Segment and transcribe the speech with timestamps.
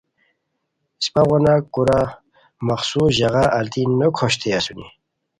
[0.99, 2.01] اسپہ غون کورا
[2.67, 4.87] مخصوص ژاغا الیتی نوکھوشتئے اسونی۔